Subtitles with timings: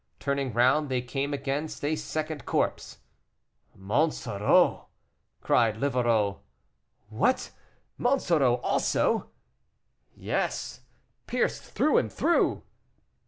[0.19, 2.97] Turning round they came against a second corpse.
[3.75, 4.87] "Monsoreau!"
[5.41, 6.39] cried Livarot.
[7.09, 7.51] "What!
[7.99, 9.29] Monsoreau also."
[10.15, 10.81] "Yes,
[11.27, 12.63] pierced through and through."